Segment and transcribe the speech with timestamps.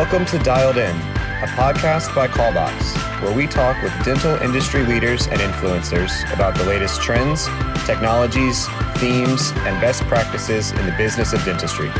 [0.00, 5.26] Welcome to Dialed In, a podcast by Callbox, where we talk with dental industry leaders
[5.26, 7.44] and influencers about the latest trends,
[7.84, 11.90] technologies, themes, and best practices in the business of dentistry.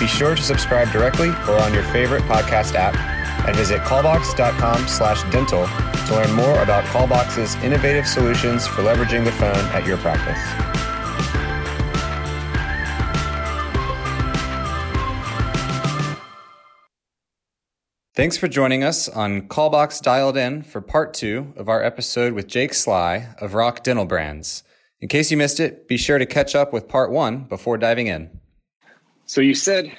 [0.00, 2.96] Be sure to subscribe directly or on your favorite podcast app
[3.46, 5.64] and visit callbox.com slash dental
[6.08, 10.67] to learn more about Callbox's innovative solutions for leveraging the phone at your practice.
[18.18, 22.48] Thanks for joining us on Callbox Dialed In for part two of our episode with
[22.48, 24.64] Jake Sly of Rock Dental Brands.
[25.00, 28.08] In case you missed it, be sure to catch up with part one before diving
[28.08, 28.28] in.
[29.26, 29.96] So you said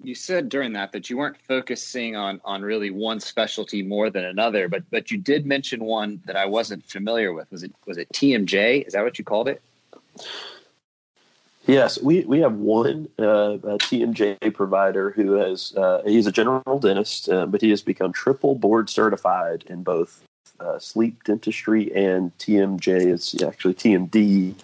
[0.00, 4.24] you said during that that you weren't focusing on on really one specialty more than
[4.24, 7.50] another, but but you did mention one that I wasn't familiar with.
[7.50, 8.86] Was it was it TMJ?
[8.86, 9.60] Is that what you called it?
[11.68, 17.28] Yes, we, we have one uh, TMJ provider who has uh, he's a general dentist,
[17.28, 20.24] uh, but he has become triple board certified in both
[20.60, 23.12] uh, sleep dentistry and TMJ.
[23.12, 24.54] It's actually TMD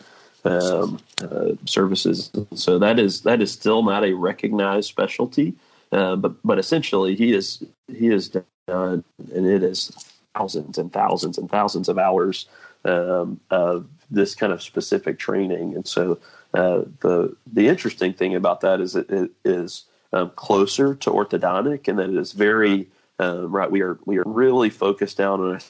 [0.46, 2.30] um, uh, services.
[2.54, 5.52] So that is that is still not a recognized specialty,
[5.92, 9.92] uh, but but essentially he is he has done and it is
[10.34, 12.48] thousands and thousands and thousands of hours
[12.86, 16.18] um, of this kind of specific training, and so
[16.54, 21.88] uh, the the interesting thing about that is it, it is um, closer to orthodontic,
[21.88, 22.88] and that it is very
[23.18, 23.70] um, right.
[23.70, 25.60] We are we are really focused down on a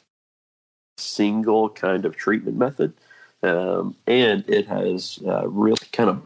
[0.98, 2.92] single kind of treatment method,
[3.42, 6.22] um, and it has uh, really kind of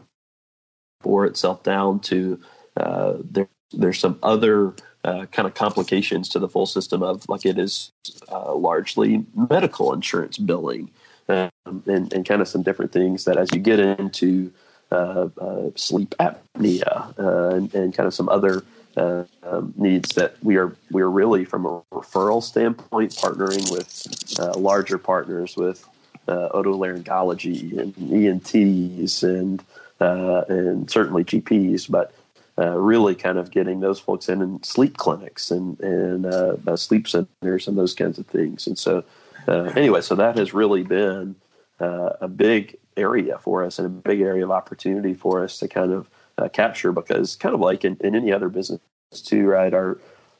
[1.01, 2.39] bore itself down to
[2.75, 3.47] uh, there.
[3.71, 4.73] There's some other
[5.05, 7.91] uh, kind of complications to the full system of like it is
[8.29, 10.89] uh, largely medical insurance billing
[11.29, 14.51] um, and, and kind of some different things that as you get into
[14.91, 18.63] uh, uh, sleep apnea uh, and, and, kind of some other
[18.97, 24.39] uh, um, needs that we are we are really from a referral standpoint partnering with
[24.39, 25.87] uh, larger partners with
[26.27, 29.63] otolaryngology and ENTs and
[29.99, 32.13] and certainly GPs, but
[32.57, 37.77] really kind of getting those folks in in sleep clinics and and sleep centers and
[37.77, 38.65] those kinds of things.
[38.65, 39.03] And so
[39.49, 41.35] uh, anyway, so that has really been
[41.79, 45.67] uh, a big area for us and a big area of opportunity for us to
[45.67, 48.79] kind of uh, capture because kind of like in, in, any other business
[49.11, 49.73] too, right?
[49.73, 49.97] Our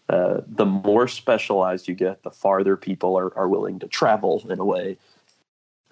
[0.10, 4.60] uh, the more specialized you get, the farther people are, are willing to travel in
[4.60, 4.98] a way,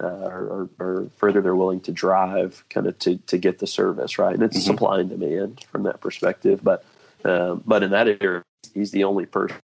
[0.02, 4.18] uh, or, or, further they're willing to drive, kind of to to get the service,
[4.18, 4.34] right?
[4.34, 4.66] And it's mm-hmm.
[4.66, 6.60] supply and demand from that perspective.
[6.62, 6.84] But
[7.24, 8.42] um, but in that area,
[8.74, 9.58] he's the only person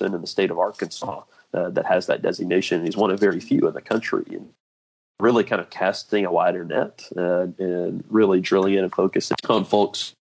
[0.00, 1.22] in the state of Arkansas
[1.54, 2.84] uh, that has that designation.
[2.84, 4.52] He's one of very few in the country, and
[5.20, 9.64] really kind of casting a wider net uh, and really drilling in and focusing on
[9.64, 10.12] folks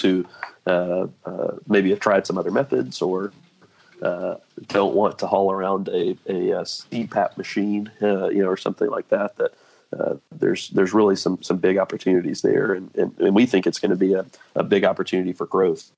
[0.00, 0.24] who
[0.66, 3.32] uh, uh, maybe have tried some other methods or
[4.02, 4.36] uh,
[4.68, 8.88] don't want to haul around a, a, a CPAP machine, uh, you know, or something
[8.88, 9.36] like that.
[9.36, 9.54] That
[9.98, 13.78] uh, there's there's really some some big opportunities there, and, and, and we think it's
[13.78, 15.90] going to be a, a big opportunity for growth,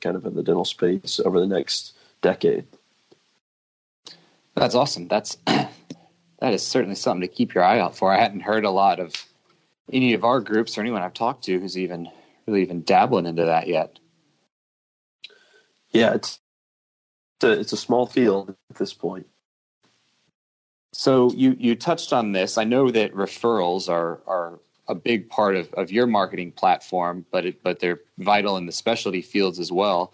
[0.00, 2.66] kind of in the dental space over the next decade.
[4.54, 5.08] That's awesome.
[5.08, 5.70] That's that
[6.42, 8.12] is certainly something to keep your eye out for.
[8.12, 9.14] I hadn't heard a lot of
[9.92, 12.08] any of our groups or anyone I've talked to who's even
[12.46, 13.98] really even dabbling into that yet.
[15.90, 16.40] Yeah, it's
[17.36, 19.26] it's a, it's a small field at this point.
[20.92, 22.56] So you you touched on this.
[22.56, 27.46] I know that referrals are are a big part of, of your marketing platform, but
[27.46, 30.12] it, but they're vital in the specialty fields as well.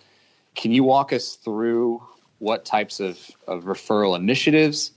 [0.55, 2.03] Can you walk us through
[2.41, 4.93] what types of, of referral initiatives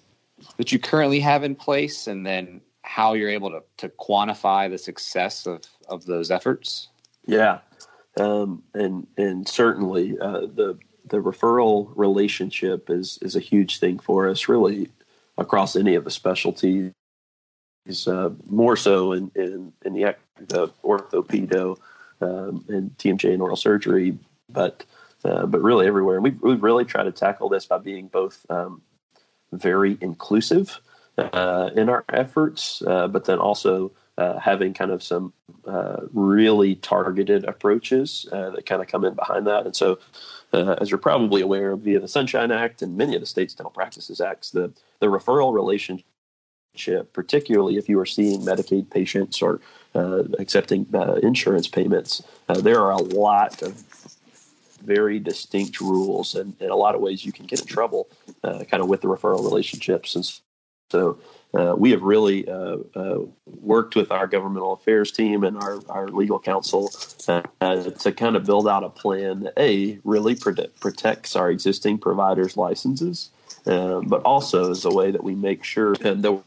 [0.58, 4.78] that you currently have in place and then how you're able to, to quantify the
[4.78, 6.88] success of, of those efforts?
[7.26, 7.60] Yeah.
[8.18, 10.78] Um, and, and certainly uh, the,
[11.10, 14.90] the referral relationship is, is a huge thing for us really
[15.38, 16.92] across any of the specialties.
[18.08, 21.78] Uh, more so in, in, in the, the orthopedo
[22.22, 24.18] um, and TMJ and oral surgery,
[24.50, 24.86] but
[25.24, 26.16] uh, but really everywhere.
[26.16, 28.82] And we we really try to tackle this by being both um,
[29.52, 30.80] very inclusive
[31.18, 35.34] uh, in our efforts, uh, but then also uh, having kind of some
[35.66, 39.66] uh, really targeted approaches that kind of come in behind that.
[39.66, 40.00] And so,
[40.54, 44.22] as you're probably aware, via the Sunshine Act and many of the state's dental practices
[44.22, 46.06] acts, the the referral relationship
[47.14, 49.60] particularly if you are seeing Medicaid patients or
[49.96, 52.24] uh, accepting uh, insurance payments.
[52.50, 53.84] Uh, there are a lot of
[54.84, 58.10] very distinct rules, and in a lot of ways you can get in trouble,
[58.44, 60.16] uh, kind of with the referral relationships.
[60.16, 60.26] And
[60.92, 61.20] so
[61.54, 66.08] uh, we have really uh, uh, worked with our governmental affairs team and our, our
[66.08, 66.92] legal counsel
[67.28, 67.42] uh,
[67.92, 72.58] to kind of build out a plan that a really prote- protects our existing providers'
[72.58, 73.30] licenses,
[73.66, 76.44] um, but also is a way that we make sure that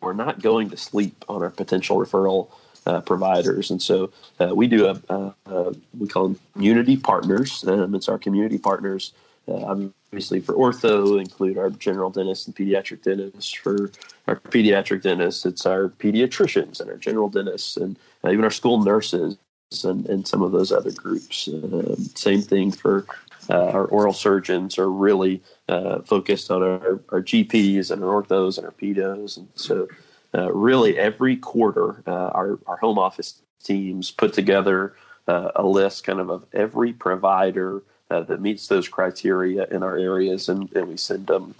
[0.00, 2.50] we're not going to sleep on our potential referral
[2.86, 3.70] uh, providers.
[3.70, 7.64] And so uh, we do a, a, a, we call them community partners.
[7.66, 9.12] Um, it's our community partners
[9.48, 13.52] uh, obviously, for ortho, include our general dentist and pediatric dentists.
[13.52, 13.90] For
[14.26, 18.82] our pediatric dentists, it's our pediatricians and our general dentists, and uh, even our school
[18.82, 19.36] nurses
[19.84, 21.48] and, and some of those other groups.
[21.48, 23.06] Uh, same thing for
[23.48, 28.58] uh, our oral surgeons are really uh, focused on our, our GPs and our orthos
[28.58, 29.36] and our pedos.
[29.36, 29.88] And so,
[30.34, 34.94] uh, really, every quarter, uh, our, our home office teams put together
[35.26, 39.98] uh, a list kind of of every provider uh, that meets those criteria in our
[39.98, 41.54] areas, and, and we send them.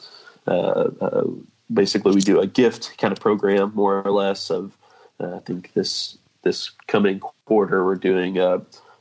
[0.46, 1.25] Uh,
[1.72, 4.50] basically, we do a gift kind of program, more or less.
[4.50, 4.76] Of
[5.20, 8.38] I think this this coming quarter, we're doing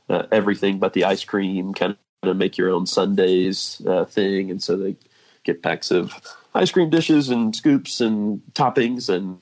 [0.08, 4.96] everything but the ice cream, kind of make your own sundaes thing, and so they
[5.42, 6.12] get packs of
[6.54, 9.38] ice cream dishes and scoops and toppings and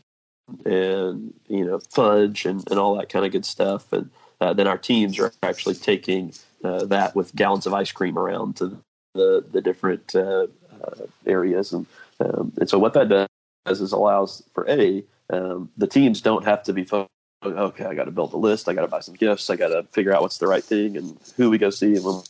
[0.65, 4.11] and you know fudge and, and all that kind of good stuff and
[4.41, 6.33] uh, then our teams are actually taking
[6.65, 8.79] uh, that with gallons of ice cream around to
[9.15, 10.47] the the different uh,
[10.83, 11.87] uh, areas, and
[12.21, 16.63] um, and so what that does is allows for a um, the teams don't have
[16.65, 17.11] to be focused.
[17.45, 18.69] Okay, I got to build a list.
[18.69, 19.49] I got to buy some gifts.
[19.51, 22.05] I got to figure out what's the right thing and who we go see and
[22.05, 22.23] when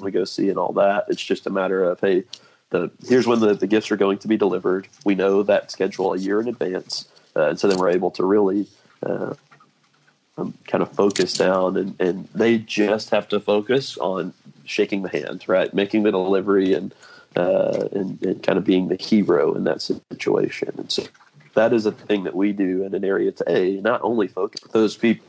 [0.00, 1.04] we go see and all that.
[1.08, 2.24] It's just a matter of hey,
[2.70, 4.88] the here's when the, the gifts are going to be delivered.
[5.04, 8.24] We know that schedule a year in advance, uh, and so then we're able to
[8.24, 8.66] really
[9.02, 9.34] uh,
[10.38, 14.32] um, kind of focus down, and, and they just have to focus on
[14.64, 16.94] shaking the hand, right, making the delivery, and,
[17.36, 20.72] uh, and and kind of being the hero in that situation.
[20.78, 21.04] And so
[21.54, 24.60] that is a thing that we do in an area to a not only focus
[24.72, 25.24] those people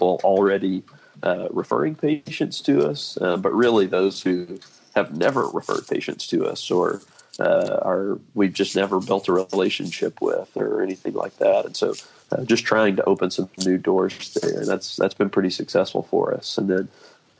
[0.00, 0.82] already
[1.22, 4.58] uh, referring patients to us, uh, but really those who
[4.94, 7.00] have never referred patients to us or
[7.40, 11.66] uh, are we've just never built a relationship with or anything like that.
[11.66, 11.94] And so
[12.32, 14.60] uh, just trying to open some new doors there.
[14.60, 16.58] And that's that's been pretty successful for us.
[16.58, 16.88] And then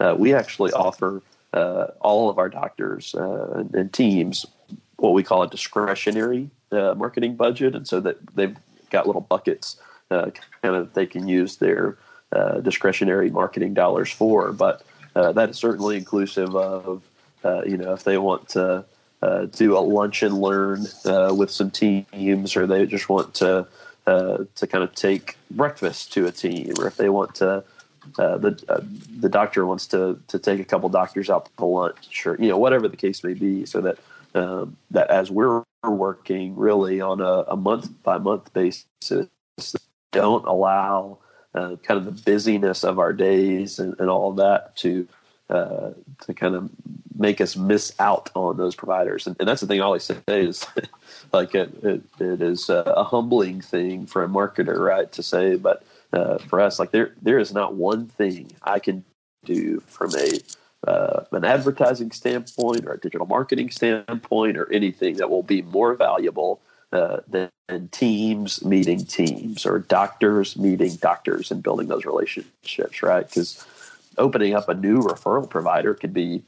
[0.00, 4.44] uh, we actually offer uh, all of our doctors uh, and, teams
[4.96, 8.56] what we call a discretionary uh, marketing budget, and so that they've
[8.90, 9.76] got little buckets
[10.10, 10.32] kind
[10.76, 11.96] of they can use their
[12.62, 14.52] discretionary marketing dollars for.
[14.52, 14.82] But
[15.14, 17.02] that is certainly inclusive of
[17.66, 18.84] you know if they want to.
[19.46, 20.86] Do a lunch and learn
[21.36, 23.66] with some teams, or they just want to
[24.06, 27.64] uh, to kind of take breakfast to a team, or if they want to,
[28.18, 28.80] uh, the uh,
[29.18, 32.58] the doctor wants to to take a couple doctors out to lunch, or you know
[32.58, 33.98] whatever the case may be, so that
[34.34, 38.84] um, that as we're working really on a, a month by month basis,
[40.12, 41.18] don't allow
[41.54, 45.08] uh, kind of the busyness of our days and, and all of that to
[45.48, 45.90] uh,
[46.26, 46.70] to kind of
[47.16, 49.26] make us miss out on those providers.
[49.26, 50.66] And, and that's the thing I always say is
[51.32, 55.84] like it, it, it is a humbling thing for a marketer, right, to say, but
[56.12, 59.04] uh, for us, like there there is not one thing I can
[59.44, 60.38] do from a
[60.88, 65.94] uh, an advertising standpoint or a digital marketing standpoint or anything that will be more
[65.94, 66.60] valuable
[66.92, 73.26] uh, than, than teams meeting teams or doctors meeting doctors and building those relationships, right?
[73.26, 73.66] Because
[74.18, 76.42] opening up a new referral provider could be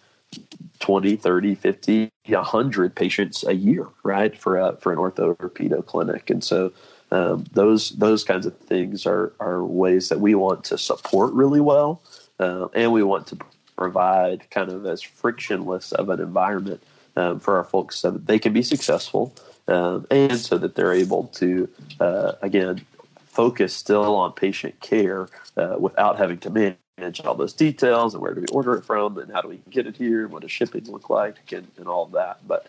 [0.80, 5.84] 20, 30, 50, 100 patients a year, right, for a, for an ortho or pedo
[5.84, 6.30] clinic.
[6.30, 6.72] And so
[7.10, 11.60] um, those those kinds of things are, are ways that we want to support really
[11.60, 12.02] well.
[12.38, 13.38] Uh, and we want to
[13.76, 16.82] provide kind of as frictionless of an environment
[17.16, 19.34] um, for our folks so that they can be successful
[19.68, 21.68] um, and so that they're able to,
[22.00, 22.84] uh, again,
[23.26, 28.32] focus still on patient care uh, without having to manage all those details and where
[28.32, 30.84] do we order it from and how do we get it here what does shipping
[30.90, 32.38] look like and, and all of that.
[32.46, 32.68] But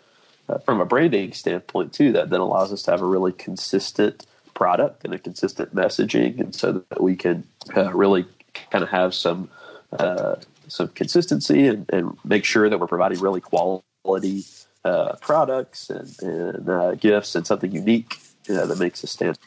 [0.50, 4.26] uh, from a branding standpoint too, that then allows us to have a really consistent
[4.52, 7.44] product and a consistent messaging, and so that we can
[7.76, 8.26] uh, really
[8.70, 9.48] kind of have some
[9.92, 14.44] uh, some consistency and, and, make sure that we're providing really quality
[14.84, 19.38] uh, products and, and uh, gifts and something unique that makes us stand.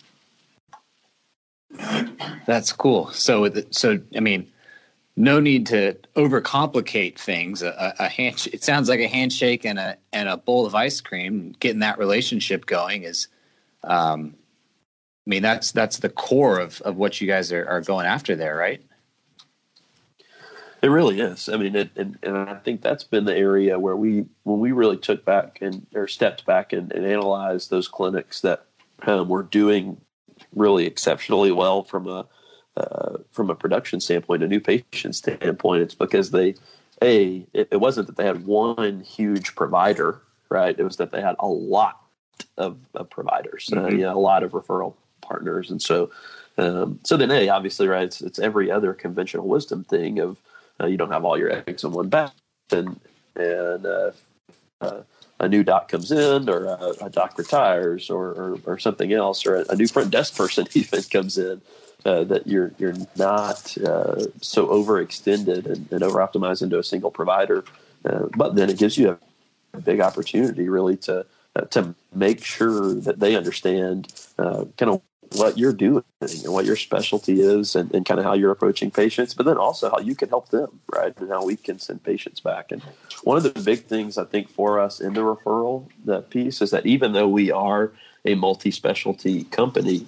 [2.48, 3.12] That's cool.
[3.12, 4.48] So, so I mean,
[5.22, 7.62] no need to overcomplicate things.
[7.62, 11.00] A, a hand, it sounds like a handshake and a and a bowl of ice
[11.00, 11.56] cream.
[11.60, 13.28] Getting that relationship going is,
[13.84, 14.34] um,
[15.28, 18.36] I mean, that's that's the core of of what you guys are, are going after
[18.36, 18.82] there, right?
[20.82, 21.48] It really is.
[21.48, 24.72] I mean, it, and, and I think that's been the area where we, when we
[24.72, 28.66] really took back and or stepped back and, and analyzed those clinics that
[29.04, 30.02] um, were doing
[30.56, 32.26] really exceptionally well from a
[32.78, 35.84] uh, from a production standpoint, a new patient standpoint.
[35.84, 36.56] It's because they,
[37.02, 40.78] a, it, it wasn't that they had one huge provider, right?
[40.78, 42.02] It was that they had a lot
[42.58, 43.86] of, of providers, uh, mm-hmm.
[43.86, 46.12] uh, you know, a lot of referral partners, and so.
[46.58, 48.04] Um, so then, a obviously, right?
[48.04, 50.38] It's, it's every other conventional wisdom thing of
[50.82, 52.36] uh, you don't have all your eggs in one basket,
[52.72, 53.00] and
[53.36, 54.12] and uh,
[54.82, 55.02] uh,
[55.40, 59.46] a new doc comes in, or a, a doc retires, or, or, or something else,
[59.46, 61.62] or a, a, new front desk person even comes in.
[62.04, 67.12] Uh, that you're you're not uh, so overextended and, and over optimized into a single
[67.12, 67.64] provider,
[68.06, 69.18] uh, but then it gives you a,
[69.86, 71.26] big opportunity really to
[71.70, 75.02] to make sure that they understand kind of
[75.36, 78.92] what you're doing and what your specialty is and, and kind of how you're approaching
[78.92, 81.18] patients, but then also how you can help them, right?
[81.20, 82.72] And how we can send patients back.
[82.72, 82.82] And
[83.24, 86.72] one of the big things I think for us in the referral that piece is
[86.72, 87.92] that even though we are
[88.26, 90.06] a multi-specialty company,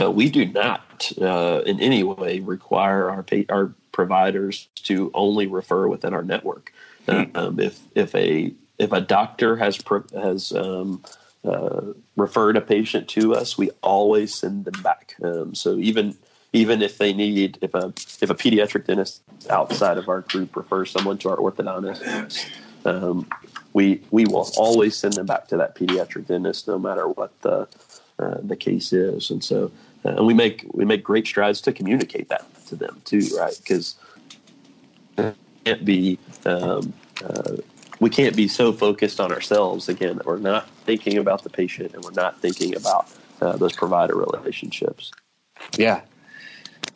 [0.00, 0.87] uh, we do not
[1.20, 6.72] uh, in any way require our pay, our providers to only refer within our network.
[7.08, 9.78] Uh, um, if if a if a doctor has
[10.14, 11.02] has um,
[11.44, 11.80] uh,
[12.16, 15.16] referred a patient to us, we always send them back.
[15.22, 16.16] Um, so even
[16.52, 20.90] even if they need if a if a pediatric dentist outside of our group refers
[20.90, 22.50] someone to our orthodontist,
[22.84, 23.26] um,
[23.72, 27.68] we we will always send them back to that pediatric dentist no matter what the
[28.18, 29.30] uh, the case is.
[29.30, 29.70] And so
[30.04, 33.58] uh, and we make we make great strides to communicate that to them too, right?
[33.58, 33.96] Because
[35.16, 36.92] can't be um,
[37.24, 37.56] uh,
[38.00, 41.94] we can't be so focused on ourselves again that we're not thinking about the patient
[41.94, 45.10] and we're not thinking about uh, those provider relationships.
[45.76, 46.02] Yeah,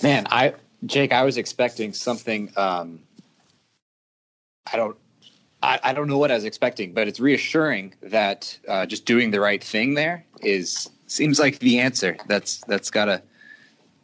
[0.02, 0.54] man, I
[0.86, 2.52] Jake, I was expecting something.
[2.56, 3.00] Um,
[4.72, 4.96] I don't.
[5.64, 9.30] I, I, don't know what I was expecting, but it's reassuring that uh, just doing
[9.30, 12.16] the right thing there is seems like the answer.
[12.26, 13.22] That's that's got to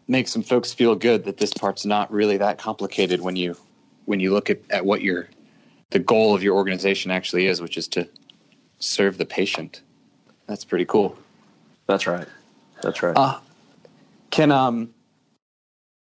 [0.07, 3.57] make some folks feel good that this part's not really that complicated when you
[4.05, 5.29] when you look at, at what you're
[5.91, 8.09] the goal of your organization actually is, which is to
[8.79, 9.83] serve the patient.
[10.47, 11.17] That's pretty cool.
[11.87, 12.27] That's right.
[12.83, 13.17] That's right.
[13.17, 13.39] Uh,
[14.31, 14.95] can um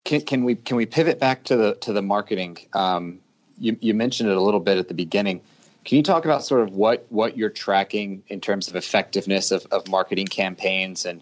[0.06, 2.58] can can we can we pivot back to the to the marketing?
[2.74, 3.20] Um,
[3.58, 5.42] you you mentioned it a little bit at the beginning.
[5.86, 9.66] Can you talk about sort of what what you're tracking in terms of effectiveness of,
[9.72, 11.22] of marketing campaigns and,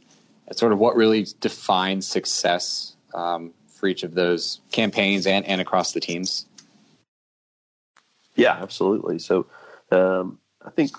[0.52, 5.94] sort of what really defines success um, for each of those campaigns and, and across
[5.94, 6.46] the teams?
[8.36, 9.18] Yeah, absolutely.
[9.18, 9.48] So
[9.92, 10.92] um, I think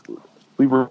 [0.57, 0.91] we were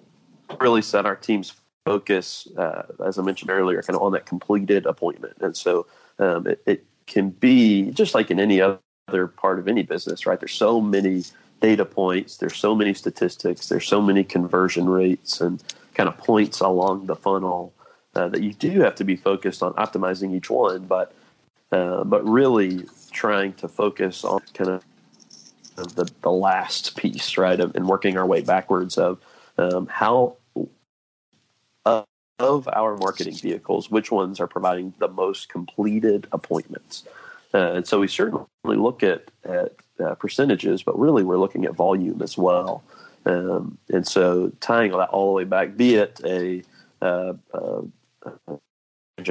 [0.61, 1.51] really set our team's
[1.85, 5.35] focus, uh, as I mentioned earlier, kind of on that completed appointment.
[5.41, 5.87] And so
[6.19, 10.39] um, it, it, can be just like in any other part of any business, right?
[10.39, 11.25] There's so many
[11.63, 16.59] data points, there's so many statistics, there's so many conversion rates and kind of points
[16.59, 17.73] along the funnel
[18.15, 21.13] uh, that you do have to be focused on optimizing each one, but
[21.71, 24.83] uh, but really trying to focus on kind of
[25.95, 29.19] the, the last piece, right, and working our way backwards of
[29.57, 30.35] um, how
[32.39, 37.05] of our marketing vehicles, which ones are providing the most completed appointments.
[37.53, 41.73] Uh, and so we certainly look at, at uh, percentages, but really we're looking at
[41.73, 42.83] volume as well.
[43.25, 46.63] Um, and so tying that all the way back, be it a
[47.01, 47.81] uh, uh,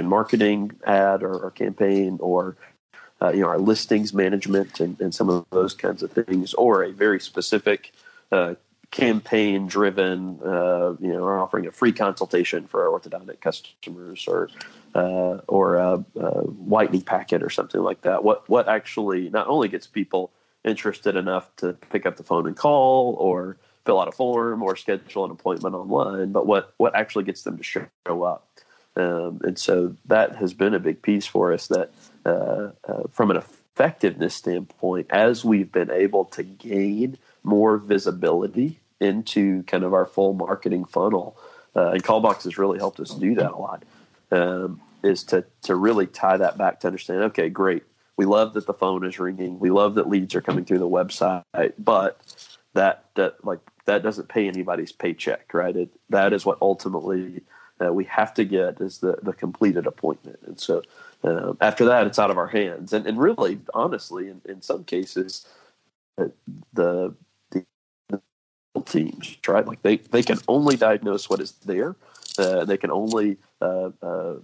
[0.02, 2.56] marketing ad or, or campaign or
[3.20, 6.82] uh, you know, our listings management and, and, some of those kinds of things, or
[6.82, 7.92] a very specific
[8.32, 8.54] uh,
[8.90, 14.48] campaign driven, uh, you know, offering a free consultation for our orthodontic customers or
[14.94, 18.24] uh, or a, a, whitening packet or something like that.
[18.24, 20.32] What what actually not only gets people
[20.64, 24.76] interested enough to pick up the phone and call or fill out a form or
[24.76, 28.48] schedule an appointment online, but what what actually gets them to show up.
[28.94, 31.90] Um, and so that has been a big piece for us that
[32.26, 39.62] uh, uh, from an effectiveness standpoint, as we've been able to gain more visibility into
[39.64, 41.36] kind of our full marketing funnel,
[41.74, 43.82] uh, and Callbox has really helped us do that a lot,
[44.30, 47.82] um, is to, to really tie that back to understand, okay, great.
[48.18, 49.58] We love that the phone is ringing.
[49.58, 52.20] We love that leads are coming through the website, but
[52.74, 55.74] that, that like that doesn't pay anybody's paycheck, right?
[55.74, 57.42] It, that is what ultimately
[57.82, 60.38] uh, we have to get is the, the completed appointment.
[60.46, 60.82] And so
[61.24, 62.92] uh, after that, it's out of our hands.
[62.92, 65.46] And, and really, honestly, in, in some cases,
[66.18, 66.26] uh,
[66.72, 67.14] the,
[67.50, 67.64] the
[68.84, 69.66] teams, right?
[69.66, 71.96] Like they, they can only diagnose what is there.
[72.38, 74.34] Uh, they can only uh, uh,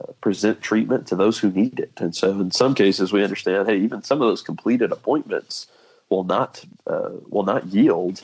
[0.00, 1.92] uh, present treatment to those who need it.
[1.98, 5.66] And so, in some cases, we understand, hey, even some of those completed appointments
[6.08, 8.22] will not uh, will not yield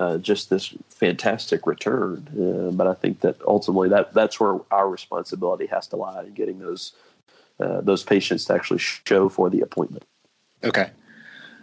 [0.00, 2.28] uh, just this fantastic return.
[2.30, 6.34] Uh, but I think that ultimately that that's where our responsibility has to lie in
[6.34, 6.92] getting those
[7.60, 10.04] uh, those patients to actually show for the appointment.
[10.64, 10.90] Okay.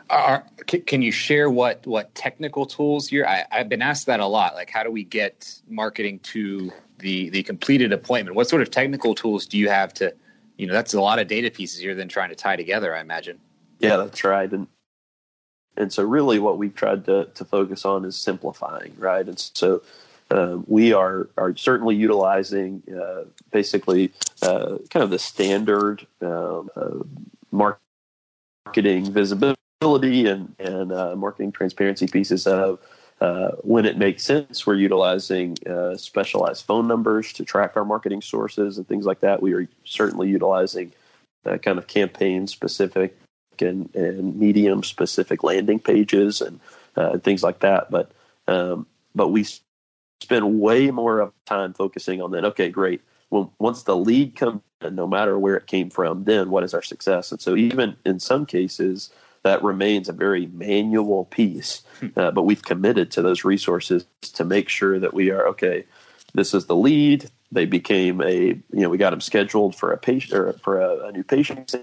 [0.10, 3.28] Are, can you share what what technical tools you're?
[3.28, 4.56] I, I've been asked that a lot.
[4.56, 8.36] Like, how do we get marketing to the the completed appointment?
[8.36, 10.14] What sort of technical tools do you have to?
[10.58, 12.96] You know, that's a lot of data pieces you're then trying to tie together.
[12.96, 13.40] I imagine.
[13.80, 14.52] Yeah, that's right.
[14.52, 14.68] And
[15.78, 19.26] and so really what we've tried to, to focus on is simplifying, right?
[19.28, 19.82] And so
[20.32, 24.12] um, we are are certainly utilizing uh, basically
[24.42, 27.00] uh, kind of the standard um, uh,
[27.52, 32.80] marketing visibility and and uh, marketing transparency pieces of
[33.22, 34.68] uh, when it makes sense.
[34.68, 39.42] We're utilizing uh, specialized phone numbers to track our marketing sources and things like that.
[39.42, 40.92] We are certainly utilizing
[41.46, 43.18] that kind of campaign specific
[43.62, 46.60] and, and medium specific landing pages and
[46.98, 47.90] uh, things like that.
[47.90, 48.12] But
[48.50, 49.46] um, but we
[50.20, 52.44] spend way more of time focusing on that.
[52.44, 53.02] Okay, great.
[53.30, 56.74] Well, once the lead comes in, no matter where it came from, then what is
[56.74, 57.32] our success?
[57.32, 59.12] And so even in some cases,
[59.44, 61.82] that remains a very manual piece.
[62.00, 62.08] Hmm.
[62.16, 65.86] Uh, but we've committed to those resources to make sure that we are okay.
[66.34, 67.30] This is the lead.
[67.52, 71.08] They became a you know we got them scheduled for a patient or for a,
[71.08, 71.76] a new patient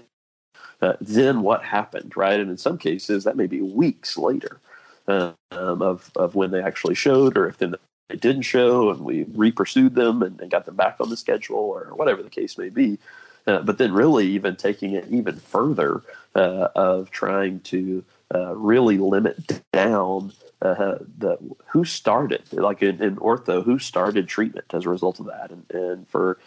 [0.81, 2.39] uh, then what happened, right?
[2.39, 4.59] And in some cases, that may be weeks later
[5.07, 7.75] um, of of when they actually showed, or if then
[8.09, 11.57] they didn't show, and we re-pursued them and, and got them back on the schedule,
[11.57, 12.99] or whatever the case may be.
[13.47, 16.03] Uh, but then, really, even taking it even further
[16.37, 18.03] uh, of trying to
[18.33, 24.73] uh, really limit down uh, the who started, like in, in, ortho, who started treatment
[24.73, 26.39] as a result of that, and, and for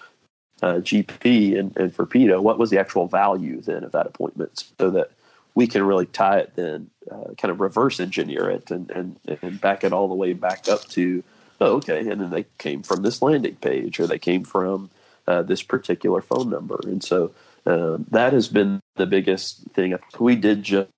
[0.62, 4.64] uh, GP and, and for pedo, what was the actual value then of that appointment
[4.78, 5.10] so that
[5.54, 9.60] we can really tie it then, uh, kind of reverse engineer it and, and, and
[9.60, 11.22] back it all the way back up to,
[11.60, 14.90] oh, okay, and then they came from this landing page or they came from
[15.26, 16.78] uh, this particular phone number.
[16.84, 17.32] And so
[17.66, 19.96] um, that has been the biggest thing.
[20.18, 20.88] We did just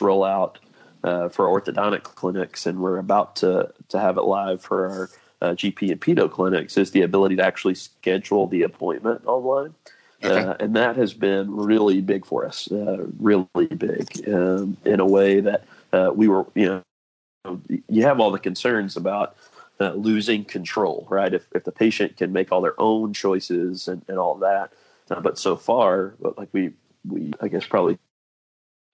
[0.00, 0.58] roll out
[1.04, 5.10] uh, for orthodontic clinics, and we're about to, to have it live for our
[5.42, 9.74] uh, GP and pedo clinics is the ability to actually schedule the appointment online.
[10.22, 10.38] Okay.
[10.38, 15.06] Uh, and that has been really big for us, uh, really big um, in a
[15.06, 16.66] way that uh, we were, you
[17.44, 19.36] know, you have all the concerns about
[19.80, 21.34] uh, losing control, right?
[21.34, 24.72] If, if the patient can make all their own choices and, and all that.
[25.10, 26.72] Uh, but so far, like we,
[27.06, 27.98] we, I guess probably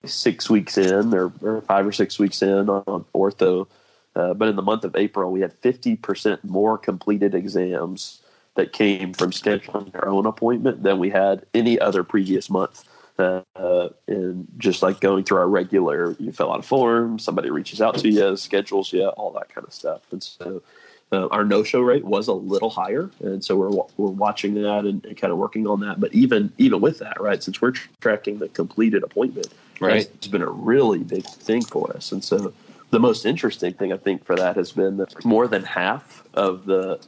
[0.05, 3.67] six weeks in or, or five or six weeks in on ortho,
[4.17, 8.23] uh, but in the month of April, we had 50% more completed exams
[8.57, 12.85] that came from scheduling their own appointment than we had any other previous month.
[13.19, 17.81] Uh, and just like going through our regular, you fill out a form, somebody reaches
[17.81, 20.03] out to you, schedules you, all that kind of stuff.
[20.13, 20.63] And so
[21.11, 25.05] uh, our no-show rate was a little higher, and so we're we're watching that and,
[25.07, 25.99] and, kind of working on that.
[26.01, 29.49] But even even with that, right, since we're tracking the completed appointment,
[29.81, 32.13] right, it's been a really big thing for us.
[32.13, 32.53] And so
[32.91, 36.67] the most interesting thing I think for that has been that more than half of
[36.67, 37.01] the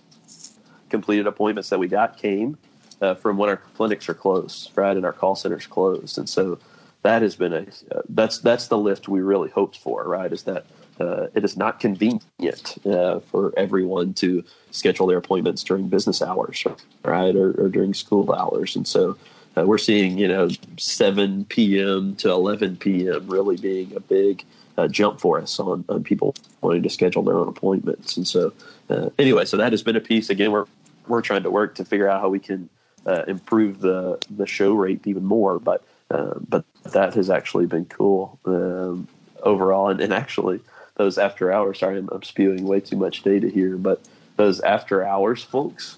[0.89, 2.57] completed appointments that we got came
[3.03, 6.59] uh, from when our clinics are closed, right, and our call centers closed, and so
[7.03, 10.33] that has been a uh, that's that's the lift we really hoped for, right?
[10.33, 10.65] Is that
[11.01, 16.65] uh, it is not convenient uh, for everyone to schedule their appointments during business hours,
[17.05, 19.17] right, or, or during school hours, and so
[19.57, 22.15] uh, we're seeing you know 7 p.m.
[22.17, 23.27] to 11 p.m.
[23.29, 24.45] really being a big
[24.79, 28.17] uh, jump for us on, on people wanting to schedule their own appointments.
[28.17, 28.53] And so,
[28.89, 30.31] uh, anyway, so that has been a piece.
[30.31, 30.67] Again, we're
[31.09, 32.69] we're trying to work to figure out how we can
[33.07, 35.59] uh, improve the the show rate even more.
[35.59, 39.07] But but that has actually been cool um,
[39.43, 39.89] overall.
[39.89, 40.61] And, and actually,
[41.01, 41.79] those after hours.
[41.79, 44.03] Sorry, I'm, I'm spewing way too much data here, but
[44.37, 45.97] those after hours folks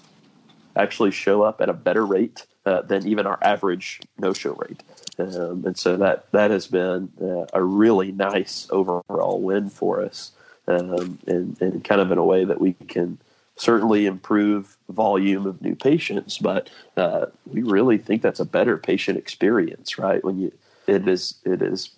[0.77, 4.81] actually show up at a better rate uh, than even our average no show rate.
[5.19, 10.31] Um, and so that that has been uh, a really nice overall win for us,
[10.69, 13.17] um, and, and kind of in a way that we can
[13.57, 19.17] certainly improve volume of new patients, but uh, we really think that's a better patient
[19.17, 20.23] experience, right?
[20.23, 20.53] When you
[20.87, 21.89] it is it is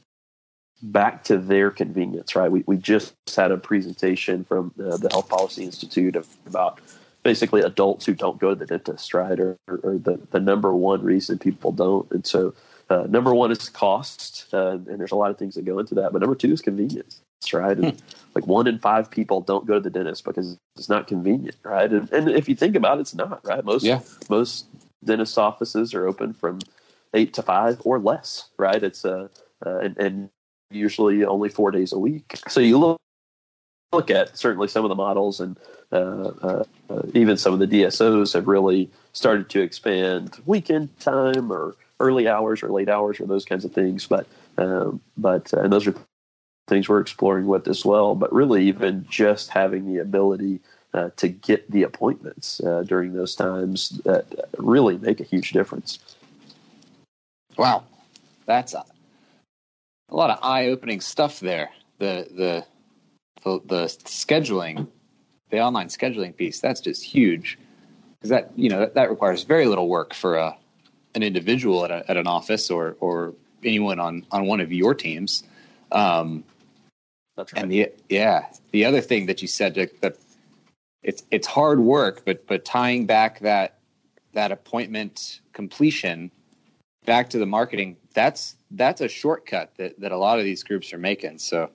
[0.82, 2.52] back to their convenience, right?
[2.52, 6.80] We we just had a presentation from uh, the Health Policy Institute of, about
[7.24, 9.40] basically adults who don't go to the dentist, right?
[9.40, 12.10] Or, or the, the number one reason people don't.
[12.12, 12.54] And so,
[12.90, 15.96] uh, number one is cost, uh, and there's a lot of things that go into
[15.96, 16.14] that.
[16.14, 17.20] But number two is convenience,
[17.52, 17.76] right?
[17.76, 18.02] And
[18.36, 21.92] like one in five people don't go to the dentist because it's not convenient, right?
[21.92, 23.66] And, and if you think about it, it's not, right?
[23.66, 24.02] Most yeah.
[24.30, 24.68] most
[25.04, 26.60] dentist offices are open from
[27.16, 28.84] eight to five or less, right?
[28.84, 29.28] It's a uh,
[29.66, 30.30] uh, and, and
[30.72, 32.38] usually only four days a week.
[32.48, 32.98] So you look
[33.92, 35.58] look at certainly some of the models and
[35.92, 35.96] uh,
[36.42, 41.76] uh, uh even some of the DSOs have really started to expand weekend time or
[42.00, 44.06] early hours or late hours or those kinds of things.
[44.08, 45.96] But um, but uh, and those are
[46.68, 48.16] things we're exploring with as well.
[48.16, 50.60] But really, even just having the ability
[50.94, 54.26] uh, to get the appointments uh, during those times that
[54.58, 56.00] really make a huge difference.
[57.58, 57.84] Wow,
[58.46, 58.76] that's
[60.10, 61.70] a, lot of eye-opening stuff there.
[62.00, 62.66] The the
[63.44, 64.88] the, the scheduling,
[65.50, 67.58] the online scheduling piece, that's just huge
[68.18, 70.58] because that you know that, that, requires very little work for a
[71.14, 74.94] an individual at, a, at an office or or anyone on on one of your
[74.94, 75.44] teams.
[75.92, 76.44] Um,
[77.38, 77.64] that's right.
[77.64, 80.18] And the yeah, the other thing that you said that
[81.04, 83.80] it's it's hard work, but but tying back that
[84.34, 86.32] that appointment completion
[87.06, 90.94] back to the marketing, that's that's a shortcut that that a lot of these groups
[90.94, 91.40] are making.
[91.40, 91.70] So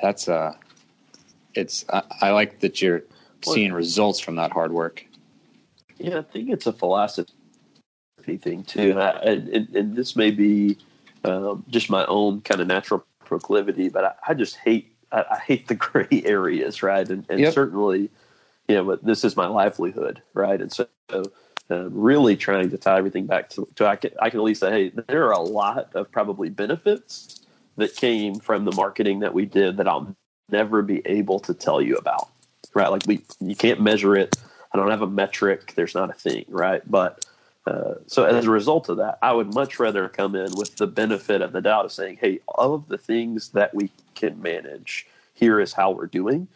[0.00, 0.54] that's uh
[1.54, 3.02] it's I, I like that you're
[3.44, 5.04] seeing results from that hard work.
[5.98, 7.32] Yeah, I think it's a philosophy
[8.24, 10.76] thing too, and, I, and, and this may be
[11.24, 15.38] um, just my own kind of natural proclivity, but I, I just hate I, I,
[15.38, 17.08] hate the gray areas, right?
[17.08, 17.54] And, and yep.
[17.54, 18.10] certainly,
[18.68, 20.60] you know, but this is my livelihood, right?
[20.60, 20.86] And so,
[21.70, 24.60] uh, really trying to tie everything back to, to I, can, I can at least
[24.60, 27.40] say, hey, there are a lot of probably benefits
[27.76, 30.14] that came from the marketing that we did that I'll
[30.48, 32.28] never be able to tell you about,
[32.74, 32.88] right?
[32.88, 34.36] Like we, you can't measure it.
[34.72, 35.72] I don't have a metric.
[35.74, 36.82] There's not a thing, right?
[36.88, 37.24] But
[37.66, 40.86] uh, so as a result of that, I would much rather come in with the
[40.86, 45.06] benefit of the doubt of saying, "Hey, all of the things that we can manage,
[45.34, 46.46] here is how we're doing,"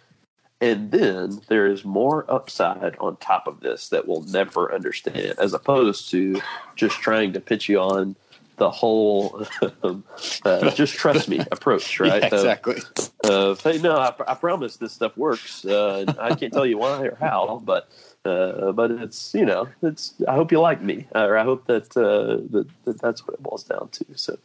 [0.61, 5.55] and then there is more upside on top of this that we'll never understand, as
[5.55, 6.41] opposed to
[6.77, 8.17] just trying to pitch you on
[8.61, 9.47] the whole
[9.83, 10.05] um,
[10.45, 12.23] uh, just trust me approach, right?
[12.23, 12.77] Yeah, exactly.
[13.25, 15.65] Uh, uh, hey, no, I, I, promise this stuff works.
[15.65, 17.89] Uh, I can't tell you why or how, but
[18.27, 21.97] uh, but it's you know it's I hope you like me or I hope that,
[21.97, 24.05] uh, that, that that's what it boils down to.
[24.15, 24.39] So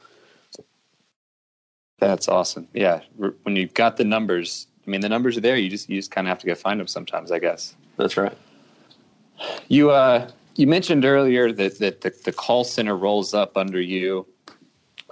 [1.99, 2.69] that's awesome.
[2.73, 5.56] Yeah, when you've got the numbers, I mean the numbers are there.
[5.56, 7.76] You just you just kind of have to go find them sometimes, I guess.
[7.98, 8.36] That's right.
[9.67, 14.26] You uh you mentioned earlier that that the, the call center rolls up under you.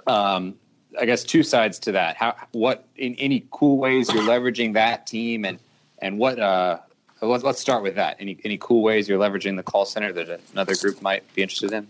[0.06, 0.54] Um,
[1.00, 2.16] I guess two sides to that.
[2.16, 5.58] How what in any cool ways you're leveraging that team and
[6.00, 6.78] and what uh
[7.20, 8.16] let's, let's start with that.
[8.20, 11.72] Any any cool ways you're leveraging the call center that another group might be interested
[11.72, 11.88] in?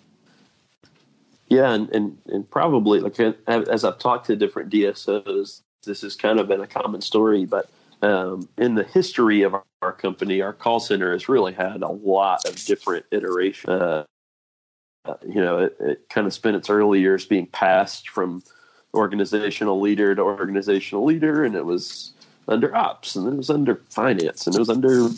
[1.49, 6.39] Yeah, and and, and probably like as I've talked to different DSOs, this has kind
[6.39, 7.45] of been a common story.
[7.45, 7.69] But
[8.03, 11.89] um, in the history of our, our, company, our call center has really had a
[11.89, 13.69] lot of different iterations.
[13.69, 14.05] Uh,
[15.07, 18.43] uh, you know, it, it kind of spent its early years being passed from
[18.95, 22.13] organizational leader to organizational leader, and it was
[22.47, 25.09] under ops and it was under finance and it was under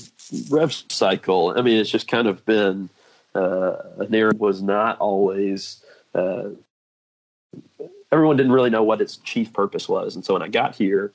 [0.50, 1.55] rev cycle.
[1.57, 2.88] I mean, it's just kind of been
[3.35, 5.85] uh, an area was not always.
[6.14, 6.50] Uh,
[8.12, 11.12] everyone didn't really know what its chief purpose was, and so when I got here,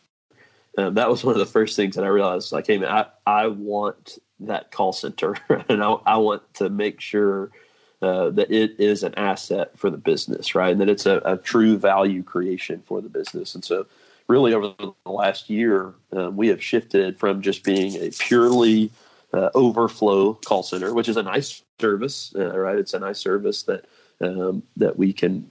[0.78, 2.54] um, that was one of the first things that I realized.
[2.54, 2.90] I came in.
[2.90, 5.36] I, I want that call center,
[5.70, 7.52] and I, I want to make sure.
[8.04, 10.72] Uh, that it is an asset for the business, right?
[10.72, 13.54] And that it's a, a, true value creation for the business.
[13.54, 13.86] And so
[14.28, 18.90] really over the last year, uh, we have shifted from just being a purely
[19.34, 22.78] uh, overflow call center, which is a nice service, uh, right?
[22.78, 23.86] It's a nice service that
[24.22, 25.50] um, that we can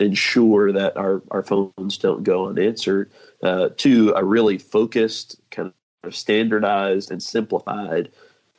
[0.00, 3.10] ensure that our, our phones don't go unanswered,
[3.42, 8.10] uh, to a really focused, kind of standardized and simplified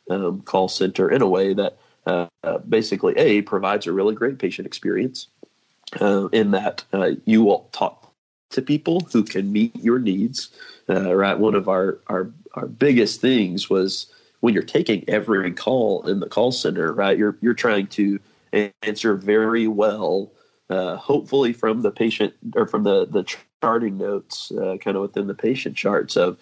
[0.09, 2.27] um, call center in a way that uh,
[2.69, 5.27] basically a provides a really great patient experience.
[6.01, 6.83] Uh, in that
[7.25, 8.05] you will talk
[8.49, 10.49] to people who can meet your needs.
[10.89, 14.07] Uh, right, one of our, our our biggest things was
[14.39, 16.91] when you're taking every call in the call center.
[16.91, 18.19] Right, you're you're trying to
[18.81, 20.31] answer very well,
[20.69, 23.23] uh, hopefully from the patient or from the the
[23.61, 26.37] charting notes, uh, kind of within the patient charts of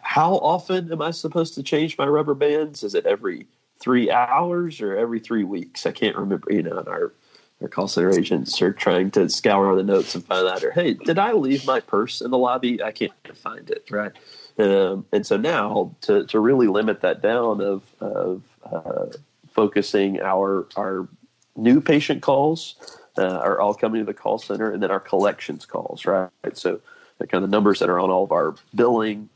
[0.00, 2.82] how often am I supposed to change my rubber bands?
[2.82, 3.46] Is it every
[3.78, 5.86] three hours or every three weeks?
[5.86, 6.52] I can't remember.
[6.52, 7.12] You know, in our
[7.60, 10.94] our call center agents are trying to scour the notes and find out, or hey,
[10.94, 12.82] did I leave my purse in the lobby?
[12.82, 14.12] I can't find it, right?
[14.58, 19.06] Um, and so now to, to really limit that down of, of uh,
[19.52, 21.08] focusing our our
[21.56, 22.76] new patient calls
[23.18, 26.30] uh, are all coming to the call center, and then our collections calls, right?
[26.54, 26.80] So
[27.18, 29.28] the kind of the numbers that are on all of our billing,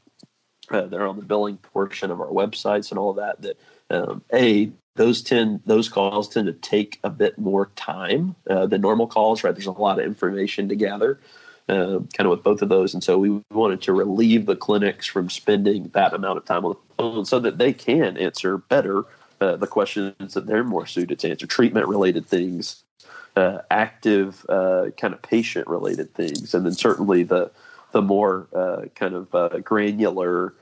[0.71, 3.43] uh, they're on the billing portion of our websites and all of that.
[3.43, 3.59] That
[3.91, 8.81] um, a those tend those calls tend to take a bit more time uh, than
[8.81, 9.45] normal calls.
[9.45, 11.21] Right, there's a lot of information to gather,
[11.69, 15.07] uh, kind of with both of those, and so we wanted to relieve the clinics
[15.07, 19.05] from spending that amount of time on the phone so that they can answer better
[19.41, 22.85] uh, the questions that they're more suited to answer, treatment related things,
[23.37, 27.51] uh, active uh, kind of patient related things, and then certainly the
[27.93, 30.55] the more uh, kind of granular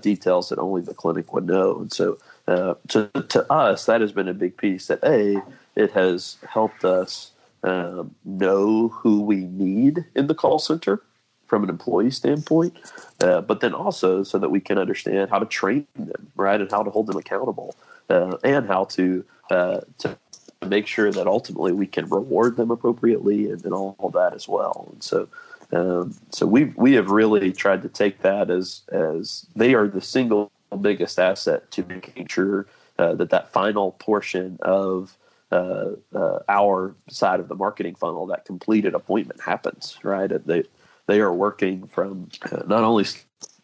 [0.00, 2.18] details that only the clinic would know, and so.
[2.48, 5.40] Uh, to, to us, that has been a big piece that A,
[5.76, 7.30] it has helped us
[7.62, 11.00] um, know who we need in the call center
[11.46, 12.76] from an employee standpoint,
[13.20, 16.70] uh, but then also so that we can understand how to train them, right, and
[16.70, 17.76] how to hold them accountable,
[18.10, 20.18] uh, and how to uh, to
[20.66, 24.48] make sure that ultimately we can reward them appropriately and, and all, all that as
[24.48, 24.88] well.
[24.92, 25.28] And so,
[25.72, 30.00] um, so we we have really tried to take that as as they are the
[30.00, 32.66] single biggest asset to making sure
[32.98, 35.16] uh, that that final portion of
[35.50, 39.98] uh, uh, our side of the marketing funnel, that completed appointment happens.
[40.02, 40.64] Right, they
[41.06, 43.04] they are working from uh, not only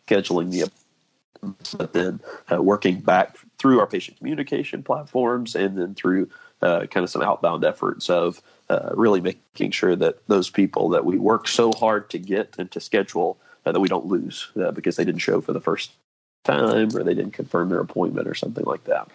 [0.07, 0.71] scheduling the
[1.77, 2.21] but then
[2.53, 6.29] uh, working back through our patient communication platforms and then through
[6.63, 11.05] uh, kind of some outbound efforts of uh, really making sure that those people that
[11.05, 14.71] we work so hard to get and to schedule uh, that we don't lose uh,
[14.71, 15.93] because they didn't show for the first
[16.45, 19.09] time or they didn't confirm their appointment or something like that.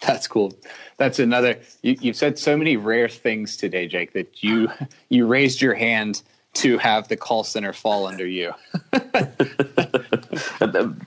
[0.00, 0.54] That's cool.
[0.96, 1.58] That's another.
[1.82, 4.70] You, have said so many rare things today, Jake, that you
[5.08, 8.52] you raised your hand to have the call center fall under you.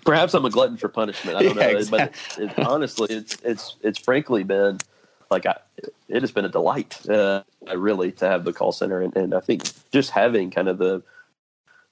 [0.06, 1.38] Perhaps I'm a glutton for punishment.
[1.38, 2.14] I don't yeah, know, exactly.
[2.38, 4.78] but it, it, honestly, it's it's it's frankly been
[5.30, 5.58] like I,
[6.08, 7.44] it has been a delight, uh,
[7.76, 11.04] really, to have the call center, and, and I think just having kind of the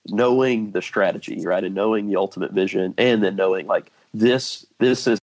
[0.08, 5.08] knowing the strategy, right, and knowing the ultimate vision, and then knowing like this this
[5.08, 5.20] is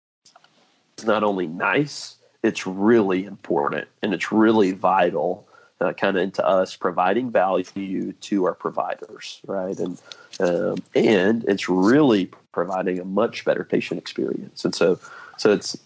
[1.04, 5.46] not only nice, it's really important and it's really vital,
[5.80, 10.00] uh, kind of into us providing value to you to our providers, right, and
[10.40, 14.98] um, and it's really providing a much better patient experience, and so
[15.36, 15.76] so it's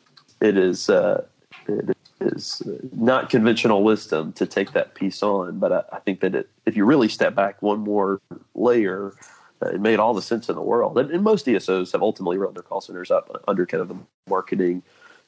[0.40, 0.88] it is.
[0.88, 1.24] Uh,
[1.68, 5.58] it is not conventional wisdom to take that piece on.
[5.58, 8.20] But I, I think that it, if you really step back one more
[8.54, 9.14] layer,
[9.62, 10.98] uh, it made all the sense in the world.
[10.98, 13.96] And, and, most DSOs have ultimately run their call centers up under kind of the
[14.28, 14.82] marketing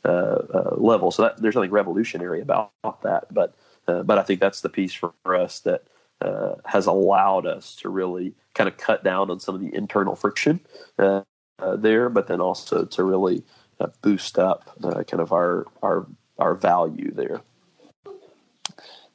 [0.04, 1.10] uh, uh, level.
[1.10, 3.32] So that, there's nothing revolutionary about that.
[3.32, 3.54] But
[3.88, 5.84] uh, but I think that's the piece for, for us that
[6.20, 10.14] uh, has allowed us to really kind of cut down on some of the internal
[10.14, 10.60] friction
[11.76, 13.42] there, but then also to really
[14.02, 16.06] boost up kind of our our
[16.38, 17.40] our value there.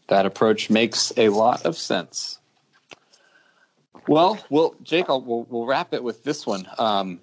[0.07, 2.39] That approach makes a lot of sense.
[4.07, 6.67] Well, well, Jake, I'll, we'll, we'll wrap it with this one.
[6.79, 7.19] Um,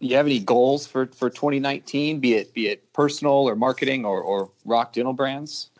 [0.00, 4.20] you have any goals for, for 2019, be it be it personal or marketing or,
[4.20, 5.70] or Rock Dental brands?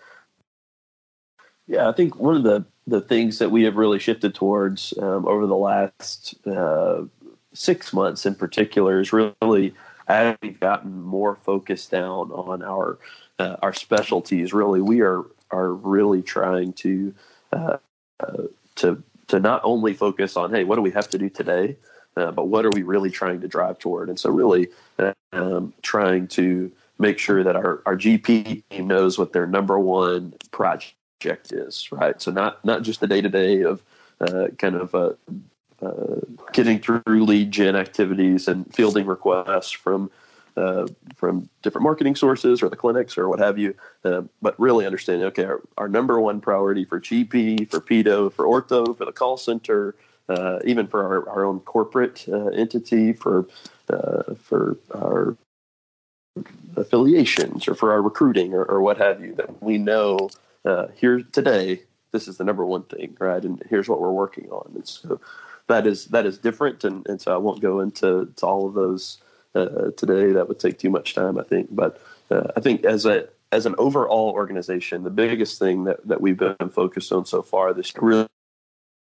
[1.66, 5.26] Yeah, I think one of the the things that we have really shifted towards um,
[5.26, 7.02] over the last uh,
[7.54, 9.74] six months, in particular, is really
[10.06, 12.98] as we've gotten more focused down on our
[13.38, 14.52] uh, our specialties.
[14.52, 17.14] Really, we are are really trying to
[17.52, 17.76] uh,
[18.20, 18.42] uh,
[18.76, 21.76] to to not only focus on hey, what do we have to do today,
[22.16, 24.08] uh, but what are we really trying to drive toward?
[24.08, 24.68] And so, really,
[25.32, 30.34] um, trying to make sure that our our GP team knows what their number one
[30.50, 31.90] project is.
[31.90, 32.20] Right.
[32.20, 33.82] So not not just the day to day of
[34.20, 35.12] uh, kind of uh,
[35.82, 36.20] uh,
[36.52, 40.10] getting through lead gen activities and fielding requests from
[40.56, 40.86] uh,
[41.16, 45.26] from different marketing sources or the clinics or what have you, uh, but really understanding
[45.26, 49.36] okay, our, our, number one priority for GP, for pedo, for ortho, for the call
[49.36, 49.94] center,
[50.28, 53.46] uh, even for our, our own corporate uh, entity, for
[53.90, 55.36] uh, for our
[56.76, 60.28] affiliations or for our recruiting or, or what have you, that we know
[60.64, 61.80] uh, here today
[62.14, 63.44] this is the number one thing, right?
[63.44, 64.70] And here's what we're working on.
[64.76, 65.20] And so
[65.66, 69.18] that is that is different, and, and so I won't go into all of those
[69.54, 70.32] uh, today.
[70.32, 71.68] That would take too much time, I think.
[71.70, 76.20] But uh, I think as a as an overall organization, the biggest thing that, that
[76.20, 78.26] we've been focused on so far this really,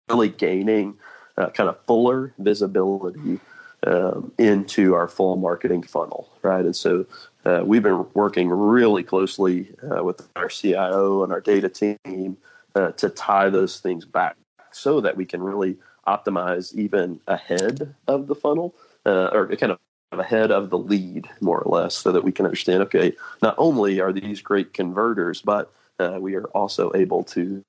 [0.08, 0.96] really gaining
[1.36, 3.40] uh, kind of fuller visibility
[3.86, 6.64] um, into our full marketing funnel, right?
[6.64, 7.04] And so
[7.44, 12.36] uh, we've been working really closely uh, with our CIO and our data team
[12.74, 14.36] uh, to tie those things back
[14.70, 18.74] so that we can really optimize even ahead of the funnel
[19.04, 19.78] uh, or kind of
[20.12, 24.00] ahead of the lead, more or less, so that we can understand okay, not only
[24.00, 27.62] are these great converters, but uh, we are also able to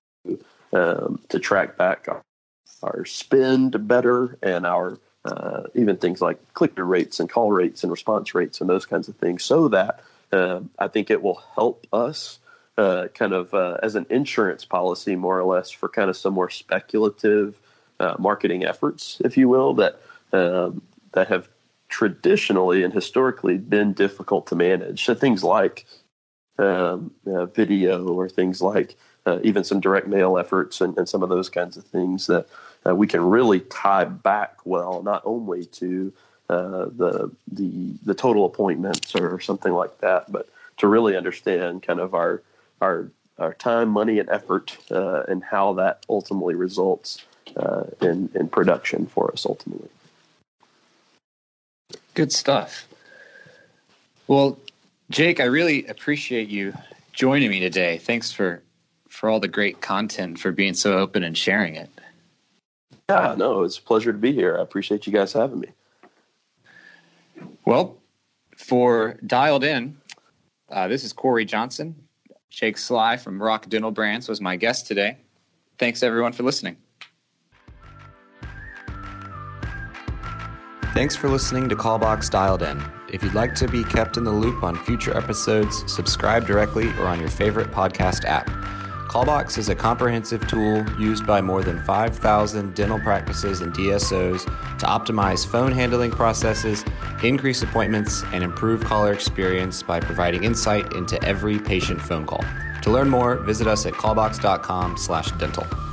[0.71, 2.21] um, to track back our,
[2.83, 7.83] our, spend better and our uh, even things like click through rates and call rates
[7.83, 11.41] and response rates and those kinds of things, so that uh, I think it will
[11.55, 12.39] help us
[12.77, 16.33] uh, kind of uh, as an insurance policy, more or less, for kind of some
[16.33, 17.59] more speculative
[17.99, 19.99] uh, marketing efforts, if you will, that
[20.31, 21.49] um, that have
[21.89, 25.03] traditionally and historically been difficult to manage.
[25.03, 25.85] So things like
[26.57, 31.23] um, uh, video or things like uh, even some direct mail efforts and, and, some
[31.23, 32.47] of those kinds of things that
[32.85, 36.13] uh, we can really tie back well, not only to
[36.49, 41.99] uh, the the the total appointments or something like that, but to really understand kind
[41.99, 42.41] of our
[42.81, 47.23] our our time, money, and effort, uh, and how that ultimately results
[47.55, 49.89] uh, in in production for us ultimately.
[52.19, 52.85] Good stuff.
[54.27, 54.59] Well,
[55.09, 56.73] Jake, I really appreciate you
[57.13, 57.97] joining me today.
[57.97, 58.61] Thanks for
[59.07, 61.89] for all the great content, for being so open and sharing it.
[63.09, 64.57] Yeah, no, it's a pleasure to be here.
[64.57, 65.69] I appreciate you guys having me.
[67.63, 67.95] Well,
[68.57, 69.95] for Dialed In,
[70.69, 71.95] uh, this is Corey Johnson.
[72.49, 75.15] Jake Sly from Rock Dental Brands was my guest today.
[75.77, 76.75] Thanks, everyone, for listening.
[80.99, 82.83] Thanks for listening to Callbox Dialed In.
[83.07, 87.05] If you'd like to be kept in the loop on future episodes, subscribe directly or
[87.07, 88.47] on your favorite podcast app.
[89.07, 94.43] Callbox is a comprehensive tool used by more than 5,000 dental practices and DSOs
[94.77, 96.83] to optimize phone handling processes,
[97.23, 102.43] increase appointments, and improve caller experience by providing insight into every patient phone call.
[102.81, 105.88] To learn more, visit us at callbox.com/dental.